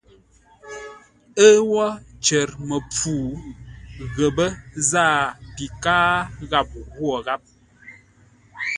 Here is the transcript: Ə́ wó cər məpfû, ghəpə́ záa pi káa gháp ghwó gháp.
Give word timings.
Ə́ 1.45 1.53
wó 1.69 1.85
cər 2.25 2.49
məpfû, 2.67 3.15
ghəpə́ 4.15 4.49
záa 4.89 5.23
pi 5.55 5.65
káa 5.83 6.11
gháp 6.49 6.69
ghwó 6.93 7.15
gháp. 7.25 7.41